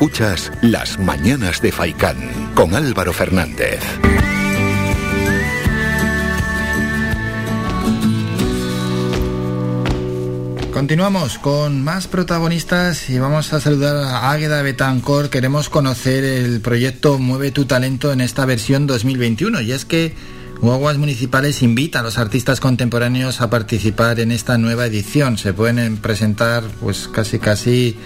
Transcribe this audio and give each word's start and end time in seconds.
Escuchas 0.00 0.50
Las 0.62 0.98
Mañanas 0.98 1.60
de 1.60 1.72
Faicán 1.72 2.16
con 2.54 2.74
Álvaro 2.74 3.12
Fernández. 3.12 3.80
Continuamos 10.72 11.36
con 11.36 11.84
más 11.84 12.06
protagonistas 12.06 13.10
y 13.10 13.18
vamos 13.18 13.52
a 13.52 13.60
saludar 13.60 13.94
a 13.96 14.30
Águeda 14.30 14.62
Betancor. 14.62 15.28
Queremos 15.28 15.68
conocer 15.68 16.24
el 16.24 16.62
proyecto 16.62 17.18
Mueve 17.18 17.50
tu 17.50 17.66
talento 17.66 18.10
en 18.10 18.22
esta 18.22 18.46
versión 18.46 18.86
2021 18.86 19.60
y 19.60 19.72
es 19.72 19.84
que 19.84 20.14
Guaguas 20.62 20.96
Municipales 20.96 21.62
invita 21.62 22.00
a 22.00 22.02
los 22.02 22.16
artistas 22.16 22.60
contemporáneos 22.60 23.42
a 23.42 23.50
participar 23.50 24.18
en 24.20 24.32
esta 24.32 24.56
nueva 24.56 24.86
edición. 24.86 25.36
Se 25.36 25.52
pueden 25.52 25.98
presentar 25.98 26.62
pues 26.80 27.06
casi 27.06 27.38
casi 27.38 27.98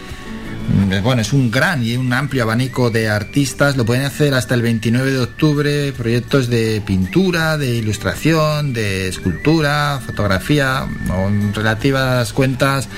bueno, 1.02 1.22
es 1.22 1.32
un 1.32 1.50
gran 1.50 1.84
y 1.84 1.96
un 1.96 2.12
amplio 2.12 2.44
abanico 2.44 2.90
de 2.90 3.08
artistas, 3.08 3.76
lo 3.76 3.84
pueden 3.84 4.04
hacer 4.04 4.34
hasta 4.34 4.54
el 4.54 4.62
29 4.62 5.10
de 5.10 5.18
octubre, 5.18 5.92
proyectos 5.92 6.48
de 6.48 6.82
pintura, 6.84 7.58
de 7.58 7.76
ilustración, 7.76 8.72
de 8.72 9.08
escultura, 9.08 10.00
fotografía, 10.04 10.86
o 11.10 11.28
en 11.28 11.52
relativas 11.52 12.32
cuentas, 12.32 12.88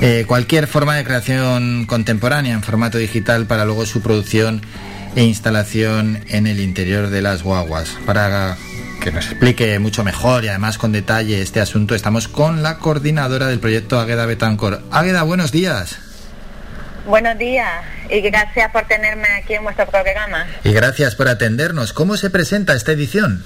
eh, 0.00 0.24
cualquier 0.26 0.66
forma 0.66 0.96
de 0.96 1.04
creación 1.04 1.86
contemporánea 1.86 2.54
en 2.54 2.62
formato 2.62 2.98
digital 2.98 3.46
para 3.46 3.64
luego 3.64 3.86
su 3.86 4.00
producción 4.00 4.62
e 5.16 5.24
instalación 5.24 6.24
en 6.28 6.46
el 6.46 6.60
interior 6.60 7.10
de 7.10 7.22
las 7.22 7.42
guaguas. 7.42 7.96
Para 8.06 8.56
que 9.00 9.12
nos 9.12 9.26
explique 9.26 9.78
mucho 9.78 10.04
mejor 10.04 10.44
y 10.44 10.48
además 10.48 10.78
con 10.78 10.92
detalle 10.92 11.40
este 11.40 11.60
asunto, 11.60 11.94
estamos 11.94 12.28
con 12.28 12.62
la 12.62 12.78
coordinadora 12.78 13.46
del 13.46 13.60
proyecto 13.60 13.98
Águeda 13.98 14.26
Betancor. 14.26 14.82
Águeda, 14.90 15.22
buenos 15.22 15.52
días. 15.52 16.09
Buenos 17.06 17.38
días 17.38 17.84
y 18.08 18.20
gracias 18.20 18.70
por 18.70 18.86
tenerme 18.86 19.28
aquí 19.42 19.54
en 19.54 19.62
vuestro 19.64 19.86
programa. 19.86 20.46
Y 20.64 20.72
gracias 20.72 21.14
por 21.14 21.28
atendernos. 21.28 21.92
¿Cómo 21.92 22.16
se 22.16 22.30
presenta 22.30 22.74
esta 22.74 22.92
edición? 22.92 23.44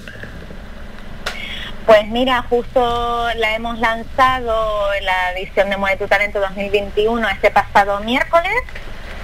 Pues 1.85 2.07
mira, 2.07 2.41
justo 2.49 3.27
la 3.35 3.55
hemos 3.55 3.79
lanzado 3.79 4.89
la 5.01 5.33
edición 5.33 5.69
de 5.69 5.77
Mueve 5.77 5.97
tu 5.97 6.07
Talento 6.07 6.39
2021 6.39 7.29
este 7.29 7.51
pasado 7.51 7.99
miércoles 7.99 8.51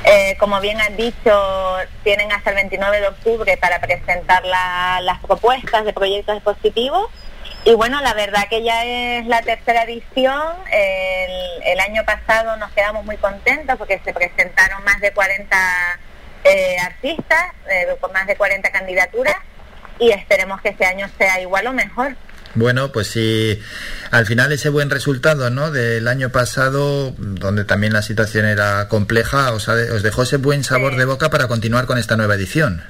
eh, 0.04 0.36
como 0.40 0.60
bien 0.60 0.82
han 0.82 0.98
dicho, 0.98 1.78
tienen 2.04 2.32
hasta 2.32 2.50
el 2.50 2.56
29 2.56 3.02
de 3.02 3.08
octubre 3.08 3.58
para 3.58 3.80
presentar 3.80 4.44
las 4.44 5.20
propuestas 5.20 5.86
de 5.86 5.94
proyectos 5.94 6.36
expositivos. 6.36 7.08
Y 7.64 7.76
bueno, 7.76 8.02
la 8.02 8.14
verdad 8.16 8.48
que 8.50 8.64
ya 8.64 8.86
es 8.86 9.28
la 9.28 9.42
tercera 9.44 9.84
edición. 9.84 10.56
El, 10.72 11.80
año 11.80 12.04
pasado 12.06 12.56
nos 12.58 12.72
quedamos 12.72 13.04
muy 13.06 13.18
contentos 13.18 13.76
porque 13.78 14.00
se 14.06 14.14
presentaron 14.14 14.84
más 14.84 15.02
de 15.02 15.12
40 15.12 16.00
eh, 16.44 16.78
artistas, 16.80 17.52
eh, 17.70 17.88
con 18.00 18.14
más 18.14 18.28
de 18.28 18.36
40 18.36 18.72
candidaturas, 18.72 19.36
y 20.00 20.12
esperemos 20.12 20.62
que 20.62 20.70
este 20.70 20.86
año 20.86 21.10
sea 21.18 21.42
igual 21.42 21.68
o 21.68 21.74
mejor. 21.74 22.16
Bueno, 22.54 22.92
pues 22.92 23.08
si 23.08 23.62
al 24.12 24.26
final 24.26 24.52
ese 24.52 24.70
buen 24.70 24.90
resultado 24.90 25.50
¿no? 25.50 25.72
del 25.72 26.08
año 26.08 26.30
pasado, 26.30 27.14
donde 27.18 27.66
también 27.66 27.94
la 27.94 28.02
situación 28.02 28.46
era 28.46 28.88
compleja, 28.88 29.52
os, 29.54 29.68
os 29.68 30.04
dejó 30.04 30.24
ese 30.24 30.38
buen 30.38 30.64
sabor 30.64 30.96
de 30.96 31.06
boca 31.06 31.30
para 31.30 31.48
continuar 31.48 31.86
con 31.86 31.98
esta 31.98 32.16
nueva 32.16 32.36
edición. 32.36 32.84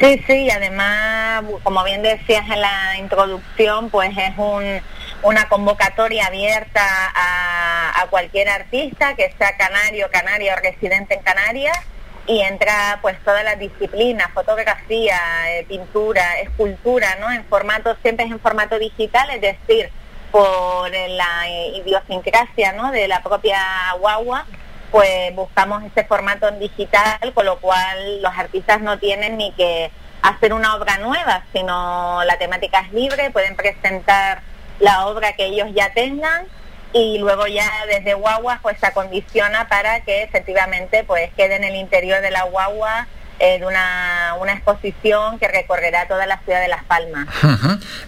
Sí, 0.00 0.22
sí, 0.26 0.50
además, 0.50 1.44
como 1.62 1.84
bien 1.84 2.00
decías 2.02 2.48
en 2.48 2.60
la 2.62 2.96
introducción, 2.98 3.90
pues 3.90 4.10
es 4.16 4.32
un, 4.38 4.80
una 5.22 5.46
convocatoria 5.50 6.26
abierta 6.26 6.82
a, 7.14 8.00
a 8.00 8.06
cualquier 8.06 8.48
artista 8.48 9.14
que 9.14 9.30
sea 9.36 9.58
canario, 9.58 10.08
canaria 10.10 10.54
o 10.54 10.56
residente 10.56 11.14
en 11.14 11.22
Canarias 11.22 11.78
y 12.26 12.40
entra 12.40 12.98
pues 13.02 13.18
todas 13.24 13.44
las 13.44 13.58
disciplinas, 13.58 14.30
fotografía, 14.32 15.18
eh, 15.48 15.66
pintura, 15.68 16.40
escultura, 16.40 17.16
¿no? 17.20 17.30
En 17.30 17.44
formato, 17.44 17.94
siempre 18.00 18.24
es 18.24 18.32
en 18.32 18.40
formato 18.40 18.78
digital, 18.78 19.28
es 19.30 19.40
decir, 19.42 19.90
por 20.30 20.90
la 20.90 21.48
idiosincrasia, 21.74 22.72
¿no? 22.72 22.90
De 22.90 23.06
la 23.06 23.22
propia 23.22 23.60
guagua, 23.98 24.46
pues 24.90 25.34
buscamos 25.34 25.82
ese 25.84 26.04
formato 26.04 26.48
en 26.48 26.58
digital, 26.58 27.32
con 27.34 27.46
lo 27.46 27.58
cual 27.58 28.22
los 28.22 28.36
artistas 28.36 28.80
no 28.80 28.98
tienen 28.98 29.36
ni 29.36 29.52
que 29.52 29.90
hacer 30.22 30.52
una 30.52 30.74
obra 30.74 30.98
nueva, 30.98 31.44
sino 31.52 32.22
la 32.24 32.38
temática 32.38 32.80
es 32.80 32.92
libre, 32.92 33.30
pueden 33.30 33.56
presentar 33.56 34.42
la 34.78 35.06
obra 35.06 35.34
que 35.34 35.46
ellos 35.46 35.68
ya 35.74 35.92
tengan 35.92 36.46
y 36.92 37.18
luego 37.18 37.46
ya 37.46 37.70
desde 37.86 38.14
guagua 38.14 38.58
pues 38.62 38.78
se 38.80 38.86
acondiciona 38.86 39.68
para 39.68 40.00
que 40.00 40.22
efectivamente 40.22 41.04
pues 41.04 41.30
quede 41.36 41.56
en 41.56 41.64
el 41.64 41.76
interior 41.76 42.20
de 42.20 42.30
la 42.30 42.44
guagua 42.44 43.06
eh, 43.38 43.58
de 43.58 43.66
una, 43.66 44.34
una, 44.38 44.52
exposición 44.52 45.38
que 45.38 45.48
recorrerá 45.48 46.06
toda 46.06 46.26
la 46.26 46.40
ciudad 46.40 46.60
de 46.60 46.68
Las 46.68 46.84
Palmas. 46.84 47.26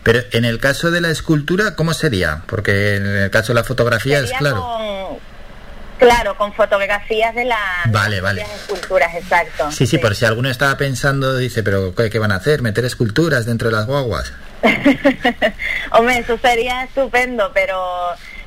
Pero 0.03 0.21
en 0.33 0.45
el 0.45 0.59
caso 0.59 0.91
de 0.91 1.01
la 1.01 1.09
escultura, 1.09 1.75
¿cómo 1.75 1.95
sería? 1.95 2.43
Porque 2.47 2.97
en 2.97 3.07
el 3.07 3.31
caso 3.31 3.55
de 3.55 3.61
la 3.61 3.65
fotografía 3.65 4.19
es 4.19 4.31
claro. 4.33 5.19
Claro, 6.07 6.37
con 6.37 6.53
fotografías 6.53 7.35
de 7.35 7.45
las 7.45 7.59
vale, 7.89 8.21
vale. 8.21 8.43
esculturas, 8.43 9.15
exacto. 9.15 9.71
Sí, 9.71 9.87
sí, 9.87 9.99
por 9.99 10.15
si 10.15 10.25
alguno 10.25 10.49
estaba 10.51 10.77
pensando, 10.77 11.37
dice, 11.37 11.63
pero 11.63 11.95
¿qué, 11.95 12.11
¿qué, 12.11 12.19
van 12.19 12.33
a 12.33 12.37
hacer? 12.37 12.63
¿Meter 12.63 12.85
esculturas 12.85 13.47
dentro 13.47 13.71
de 13.71 13.77
las 13.77 13.87
guaguas? 13.87 14.33
Hombre, 15.93 16.19
eso 16.19 16.39
sería 16.39 16.85
estupendo, 16.85 17.51
pero 17.53 17.77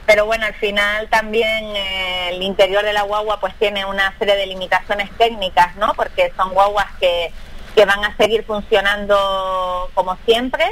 pero 0.06 0.26
bueno, 0.26 0.46
al 0.46 0.54
final 0.54 1.08
también 1.10 1.66
eh, 1.76 2.30
el 2.30 2.44
interior 2.44 2.84
de 2.84 2.94
la 2.94 3.02
guagua 3.04 3.40
pues 3.40 3.56
tiene 3.56 3.86
una 3.86 4.14
serie 4.20 4.36
de 4.36 4.46
limitaciones 4.46 5.10
técnicas, 5.18 5.76
¿no? 5.78 5.94
Porque 5.96 6.32
son 6.38 6.54
guaguas 6.54 6.88
que, 7.00 7.32
que 7.76 7.86
van 7.86 8.04
a 8.06 8.16
seguir 8.16 8.44
funcionando 8.44 9.90
como 9.94 10.18
siempre. 10.26 10.66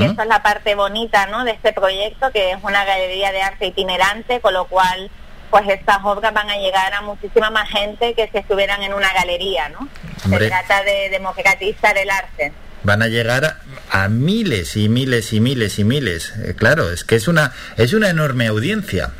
Y 0.00 0.04
esa 0.04 0.22
es 0.22 0.28
la 0.28 0.42
parte 0.42 0.74
bonita, 0.74 1.26
¿no? 1.26 1.44
De 1.44 1.52
este 1.52 1.72
proyecto, 1.72 2.32
que 2.32 2.50
es 2.50 2.58
una 2.62 2.84
galería 2.84 3.30
de 3.30 3.40
arte 3.42 3.66
itinerante, 3.66 4.40
con 4.40 4.52
lo 4.52 4.64
cual 4.64 5.10
pues 5.50 5.68
estas 5.68 5.98
obras 6.04 6.32
van 6.32 6.50
a 6.50 6.56
llegar 6.56 6.92
a 6.92 7.02
muchísima 7.02 7.50
más 7.50 7.68
gente 7.70 8.14
que 8.14 8.28
si 8.28 8.38
estuvieran 8.38 8.82
en 8.82 8.94
una 8.94 9.12
galería, 9.12 9.68
¿no? 9.68 9.88
Se 10.28 10.48
trata 10.48 10.82
de 10.82 11.08
democratizar 11.10 11.96
el 11.96 12.10
arte 12.10 12.52
van 12.86 13.02
a 13.02 13.08
llegar 13.08 13.56
a, 13.90 14.08
miles 14.08 14.76
y 14.76 14.88
miles 14.88 15.32
y 15.32 15.40
miles 15.40 15.78
y 15.80 15.84
miles. 15.84 16.32
Eh, 16.44 16.54
claro, 16.56 16.90
es 16.92 17.02
que 17.02 17.16
es 17.16 17.26
una, 17.26 17.52
es 17.76 17.92
una 17.92 18.08
enorme 18.08 18.46
audiencia. 18.46 19.10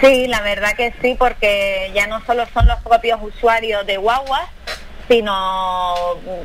Sí, 0.00 0.26
la 0.26 0.42
verdad 0.42 0.74
que 0.76 0.92
sí, 1.00 1.14
porque 1.16 1.92
ya 1.94 2.08
no 2.08 2.24
solo 2.24 2.44
son 2.52 2.66
los 2.66 2.80
propios 2.80 3.20
usuarios 3.22 3.86
de 3.86 3.96
Guagua, 3.96 4.48
sino 5.08 5.94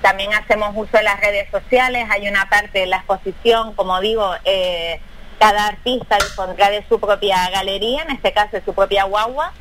también 0.02 0.34
hacemos 0.34 0.72
uso 0.76 0.98
de 0.98 1.04
las 1.04 1.20
redes 1.20 1.50
sociales. 1.50 2.08
Hay 2.12 2.28
una 2.28 2.48
parte 2.48 2.80
de 2.80 2.88
la 2.88 2.98
exposición, 2.98 3.74
como 3.74 4.00
digo, 4.00 4.36
eh, 4.46 5.00
cada 5.40 5.68
artista 5.68 6.18
dispondrá 6.18 6.70
de 6.70 6.84
su 6.88 7.00
propia 7.00 7.50
galería, 7.50 8.04
en 8.04 8.12
este 8.12 8.34
caso 8.34 8.52
de 8.54 8.64
su 8.64 8.74
propia 8.74 9.06
Guagua, 9.06 9.54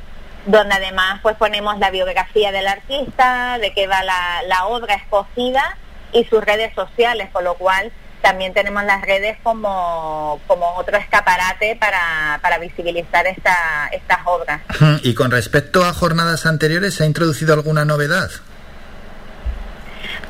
donde 0.47 0.75
además 0.75 1.21
pues 1.23 1.37
ponemos 1.37 1.79
la 1.79 1.91
biografía 1.91 2.53
del 2.53 2.67
artista, 2.67 3.59
de 3.59 3.73
qué 3.73 3.87
va 3.87 4.03
la, 4.03 4.43
la 4.47 4.67
obra 4.67 4.95
escogida 4.95 5.77
y 6.13 6.25
sus 6.25 6.43
redes 6.45 6.75
sociales, 6.75 7.29
con 7.33 7.45
lo 7.45 7.55
cual 7.55 7.93
también 8.23 8.55
tenemos 8.55 8.83
las 8.85 9.03
redes 9.03 9.37
como, 9.43 10.41
como 10.47 10.75
otro 10.75 10.97
escaparate 10.97 11.77
para, 11.77 12.41
para 12.43 12.59
visibilizar 12.59 13.27
esta, 13.27 13.89
estas 13.93 14.19
obras. 14.25 14.63
Y 15.03 15.15
con 15.15 15.31
respecto 15.31 15.85
a 15.85 15.93
jornadas 15.93 16.47
anteriores, 16.47 16.95
¿se 16.95 17.05
ha 17.05 17.07
introducido 17.07 17.55
alguna 17.55 17.85
novedad? 17.85 18.31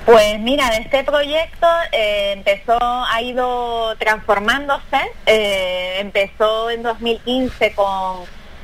Pues 0.07 0.39
mira, 0.39 0.69
este 0.77 1.03
proyecto 1.03 1.67
eh, 1.91 2.35
empezó, 2.37 2.79
ha 2.81 3.21
ido 3.23 3.97
transformándose, 3.97 5.01
eh, 5.27 5.97
empezó 5.99 6.71
en 6.71 6.85
2015 6.85 7.75
con, 7.75 8.21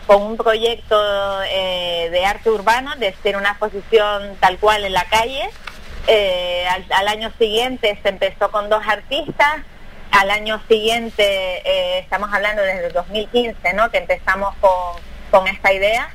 con 0.06 0.22
un 0.22 0.36
proyecto 0.36 0.96
eh, 1.42 2.10
de 2.12 2.24
arte 2.24 2.48
urbano, 2.48 2.94
de 2.94 3.12
ser 3.24 3.36
una 3.36 3.50
exposición 3.50 4.36
tal 4.38 4.56
cual 4.58 4.84
en 4.84 4.92
la 4.92 5.04
calle, 5.06 5.50
eh, 6.06 6.64
al, 6.90 7.08
año 7.08 7.32
siguiente 7.36 7.98
se 8.04 8.10
empezó 8.10 8.52
con 8.52 8.70
dos 8.70 8.86
artistas, 8.86 9.62
al 10.12 10.30
año 10.30 10.62
siguiente, 10.68 11.98
estamos 11.98 12.32
hablando 12.32 12.62
desde 12.62 12.86
el 12.86 12.92
2015, 12.92 13.72
¿no? 13.72 13.90
que 13.90 13.98
empezamos 13.98 14.54
con, 14.60 15.02
con 15.32 15.48
esta 15.48 15.72
idea, 15.72 16.08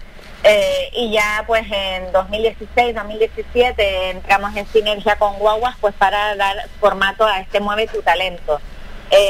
eh, 0.43 0.89
y 0.93 1.11
ya 1.11 1.43
pues 1.47 1.63
en 1.71 2.11
2016, 2.11 2.95
2017 2.95 4.09
entramos 4.11 4.55
en 4.55 4.67
sinergia 4.67 5.17
con 5.17 5.37
Guaguas 5.39 5.75
pues 5.81 5.93
para 5.95 6.35
dar 6.35 6.55
formato 6.79 7.25
a 7.25 7.39
este 7.39 7.59
Mueve 7.59 7.87
tu 7.87 8.01
Talento. 8.01 8.61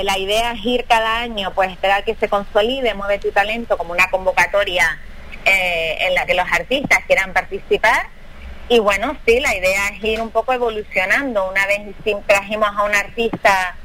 la 0.03 0.17
idea 0.17 0.51
es 0.51 0.65
ir 0.65 0.85
cada 0.85 1.19
año, 1.19 1.53
pues 1.53 1.71
esperar 1.71 2.03
que 2.03 2.15
se 2.15 2.27
consolide 2.27 2.93
Mueve 2.93 3.19
tu 3.19 3.31
Talento 3.31 3.77
como 3.77 3.93
una 3.93 4.09
convocatoria 4.09 4.99
en 5.45 6.13
la 6.13 6.25
que 6.25 6.33
los 6.33 6.45
artistas 6.51 6.99
quieran 7.07 7.31
participar 7.31 8.07
y 8.69 8.79
bueno, 8.79 9.17
sí, 9.25 9.39
la 9.39 9.55
idea 9.55 9.87
es 9.87 10.03
ir 10.03 10.19
un 10.19 10.29
poco 10.29 10.51
evolucionando. 10.51 11.49
Una 11.49 11.65
vez 11.67 11.81
trajimos 12.25 12.69
a 12.75 12.83
un 12.83 12.93
artista 12.93 13.75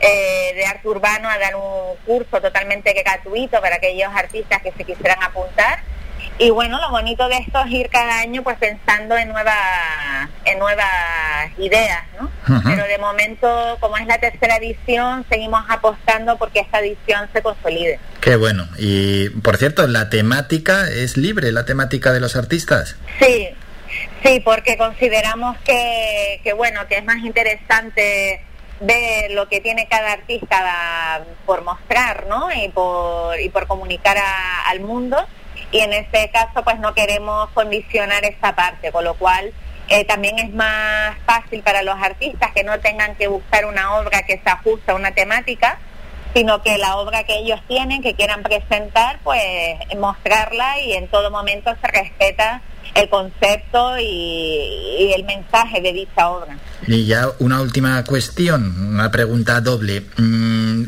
eh, 0.00 0.52
de 0.54 0.64
arte 0.64 0.86
urbano 0.86 1.28
a 1.28 1.38
dar 1.38 1.56
un 1.56 1.96
curso 2.06 2.40
totalmente 2.40 2.92
gratuito 2.92 3.60
para 3.60 3.76
aquellos 3.76 4.14
artistas 4.14 4.62
que 4.62 4.72
se 4.72 4.84
quisieran 4.84 5.20
apuntar. 5.22 5.80
Y 6.38 6.50
bueno, 6.50 6.80
lo 6.80 6.90
bonito 6.90 7.28
de 7.28 7.38
esto 7.38 7.60
es 7.64 7.70
ir 7.72 7.88
cada 7.88 8.20
año 8.20 8.42
pues 8.42 8.56
pensando 8.58 9.16
en 9.16 9.28
nuevas, 9.28 10.28
en 10.44 10.58
nuevas 10.58 10.86
ideas, 11.58 12.04
¿no? 12.20 12.30
Pero 12.64 12.84
de 12.86 12.96
momento, 12.98 13.76
como 13.80 13.96
es 13.96 14.06
la 14.06 14.18
tercera 14.18 14.56
edición, 14.56 15.26
seguimos 15.28 15.64
apostando 15.68 16.38
porque 16.38 16.60
esta 16.60 16.78
edición 16.78 17.28
se 17.32 17.42
consolide. 17.42 17.98
Qué 18.20 18.36
bueno. 18.36 18.68
Y 18.78 19.30
por 19.30 19.56
cierto, 19.56 19.86
la 19.86 20.10
temática 20.10 20.88
es 20.88 21.16
libre, 21.16 21.52
la 21.52 21.64
temática 21.64 22.12
de 22.12 22.20
los 22.20 22.36
artistas. 22.36 22.96
Sí, 23.20 23.48
sí, 24.22 24.40
porque 24.40 24.78
consideramos 24.78 25.58
que, 25.58 26.40
que 26.44 26.52
bueno, 26.52 26.86
que 26.88 26.98
es 26.98 27.04
más 27.04 27.18
interesante 27.18 28.42
ver 28.80 29.32
lo 29.32 29.48
que 29.48 29.60
tiene 29.60 29.88
cada 29.88 30.12
artista 30.12 31.24
por 31.44 31.64
mostrar, 31.64 32.26
¿no? 32.28 32.48
Y 32.52 32.68
por, 32.68 33.40
y 33.40 33.48
por 33.48 33.66
comunicar 33.66 34.16
al 34.66 34.80
mundo 34.80 35.26
y 35.70 35.80
en 35.80 35.92
este 35.92 36.30
caso 36.30 36.62
pues 36.64 36.78
no 36.78 36.94
queremos 36.94 37.50
condicionar 37.50 38.24
esa 38.24 38.54
parte, 38.54 38.90
con 38.92 39.04
lo 39.04 39.14
cual 39.14 39.52
eh, 39.88 40.04
también 40.04 40.38
es 40.38 40.52
más 40.52 41.16
fácil 41.24 41.62
para 41.62 41.82
los 41.82 41.96
artistas 41.96 42.52
que 42.54 42.64
no 42.64 42.78
tengan 42.80 43.14
que 43.16 43.28
buscar 43.28 43.64
una 43.64 43.96
obra 43.96 44.22
que 44.22 44.40
se 44.42 44.50
ajuste 44.50 44.92
a 44.92 44.94
una 44.94 45.12
temática, 45.12 45.78
sino 46.34 46.62
que 46.62 46.76
la 46.78 46.96
obra 46.96 47.24
que 47.24 47.38
ellos 47.38 47.60
tienen, 47.68 48.02
que 48.02 48.14
quieran 48.14 48.42
presentar, 48.42 49.18
pues 49.24 49.42
mostrarla 49.98 50.80
y 50.80 50.92
en 50.92 51.08
todo 51.08 51.30
momento 51.30 51.74
se 51.80 51.88
respeta 51.88 52.62
el 52.94 53.08
concepto 53.08 53.98
y, 53.98 55.12
el 55.14 55.24
mensaje 55.24 55.80
de 55.80 55.92
dicha 55.92 56.30
obra. 56.30 56.58
Y 56.86 57.06
ya 57.06 57.28
una 57.38 57.60
última 57.60 58.04
cuestión, 58.04 58.92
una 58.94 59.10
pregunta 59.10 59.60
doble. 59.60 60.04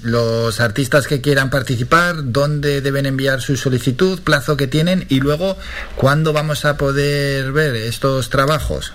Mm, 0.03 0.09
los 0.09 0.61
artistas 0.61 1.07
que 1.07 1.21
quieran 1.21 1.51
participar, 1.51 2.15
¿dónde 2.17 2.81
deben 2.81 3.07
enviar 3.07 3.41
su 3.41 3.57
solicitud, 3.57 4.23
plazo 4.23 4.57
que 4.57 4.67
tienen 4.67 5.07
y 5.09 5.21
luego 5.21 5.57
cuándo 5.97 6.33
vamos 6.33 6.65
a 6.65 6.77
poder 6.77 7.53
ver 7.53 7.77
estos 7.77 8.31
trabajos? 8.31 8.93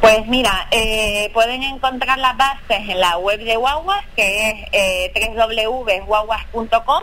Pues 0.00 0.26
mira, 0.26 0.68
eh, 0.70 1.30
pueden 1.34 1.62
encontrar 1.62 2.18
las 2.18 2.36
bases 2.36 2.88
en 2.88 3.00
la 3.00 3.18
web 3.18 3.40
de 3.40 3.56
Guaguas, 3.56 4.04
que 4.14 4.50
es 4.50 4.54
eh, 4.72 5.12
www.guaguas.com. 5.34 7.02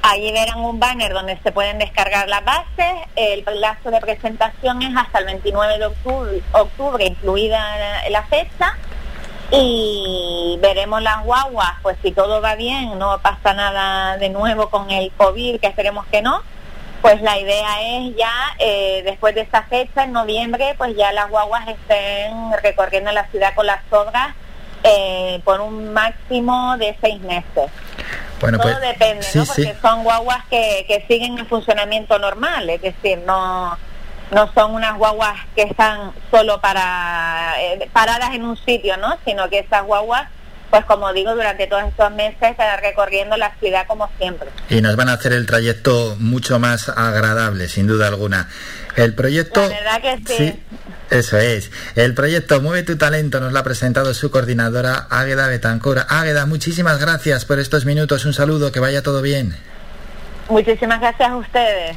Allí 0.00 0.32
verán 0.32 0.60
un 0.60 0.78
banner 0.78 1.12
donde 1.12 1.38
se 1.42 1.52
pueden 1.52 1.78
descargar 1.78 2.28
las 2.28 2.44
bases. 2.44 2.94
El 3.16 3.42
plazo 3.42 3.90
de 3.90 4.00
presentación 4.00 4.80
es 4.80 4.96
hasta 4.96 5.18
el 5.18 5.26
29 5.26 5.78
de 5.78 5.86
octubre, 6.52 7.04
incluida 7.04 8.08
la 8.08 8.22
fecha. 8.24 8.76
Y 9.50 10.58
veremos 10.60 11.00
las 11.02 11.24
guaguas, 11.24 11.72
pues 11.82 11.96
si 12.02 12.12
todo 12.12 12.42
va 12.42 12.54
bien, 12.54 12.98
no 12.98 13.18
pasa 13.20 13.54
nada 13.54 14.18
de 14.18 14.28
nuevo 14.28 14.68
con 14.68 14.90
el 14.90 15.10
COVID, 15.12 15.58
que 15.58 15.66
esperemos 15.66 16.04
que 16.06 16.20
no, 16.20 16.42
pues 17.00 17.22
la 17.22 17.38
idea 17.38 17.80
es 17.80 18.16
ya, 18.16 18.32
eh, 18.58 19.02
después 19.04 19.34
de 19.34 19.42
esa 19.42 19.62
fecha, 19.62 20.04
en 20.04 20.12
noviembre, 20.12 20.74
pues 20.76 20.94
ya 20.96 21.12
las 21.12 21.30
guaguas 21.30 21.66
estén 21.66 22.52
recorriendo 22.62 23.10
la 23.12 23.26
ciudad 23.28 23.54
con 23.54 23.66
las 23.66 23.80
obras 23.90 24.34
eh, 24.82 25.40
por 25.44 25.60
un 25.60 25.92
máximo 25.94 26.76
de 26.76 26.96
seis 27.00 27.20
meses. 27.22 27.70
Bueno, 28.40 28.58
Todo 28.58 28.72
pues, 28.72 28.80
depende, 28.80 29.26
¿no? 29.34 29.46
Porque 29.46 29.76
son 29.80 30.04
guaguas 30.04 30.44
que, 30.50 30.84
que 30.86 31.04
siguen 31.08 31.38
el 31.38 31.46
funcionamiento 31.46 32.18
normal, 32.18 32.68
es 32.68 32.82
decir, 32.82 33.18
no 33.26 33.76
no 34.30 34.52
son 34.52 34.74
unas 34.74 34.96
guaguas 34.96 35.36
que 35.54 35.62
están 35.62 36.12
solo 36.30 36.60
para 36.60 37.54
eh, 37.60 37.88
paradas 37.92 38.34
en 38.34 38.44
un 38.44 38.56
sitio, 38.56 38.96
¿no? 38.96 39.16
Sino 39.24 39.48
que 39.48 39.60
esas 39.60 39.84
guaguas, 39.84 40.28
pues 40.70 40.84
como 40.84 41.12
digo, 41.12 41.34
durante 41.34 41.66
todos 41.66 41.84
estos 41.84 42.10
meses 42.12 42.36
estarán 42.42 42.80
recorriendo 42.82 43.36
la 43.36 43.54
ciudad 43.56 43.86
como 43.86 44.08
siempre. 44.18 44.50
Y 44.68 44.80
nos 44.80 44.96
van 44.96 45.08
a 45.08 45.14
hacer 45.14 45.32
el 45.32 45.46
trayecto 45.46 46.16
mucho 46.18 46.58
más 46.58 46.88
agradable, 46.88 47.68
sin 47.68 47.86
duda 47.86 48.08
alguna. 48.08 48.48
El 48.96 49.14
proyecto... 49.14 49.62
La 49.62 49.68
verdad 49.68 50.00
que 50.02 50.36
sí. 50.36 50.62
Eso 51.10 51.38
es. 51.38 51.70
El 51.94 52.12
proyecto 52.12 52.60
Mueve 52.60 52.82
tu 52.82 52.98
talento 52.98 53.40
nos 53.40 53.52
lo 53.52 53.58
ha 53.58 53.62
presentado 53.62 54.12
su 54.12 54.30
coordinadora 54.30 55.06
Águeda 55.08 55.48
Betancora. 55.48 56.06
Águeda, 56.06 56.44
muchísimas 56.44 57.00
gracias 57.00 57.46
por 57.46 57.58
estos 57.58 57.86
minutos. 57.86 58.26
Un 58.26 58.34
saludo, 58.34 58.72
que 58.72 58.80
vaya 58.80 59.02
todo 59.02 59.22
bien. 59.22 59.56
Muchísimas 60.50 61.00
gracias 61.00 61.30
a 61.30 61.36
ustedes. 61.36 61.96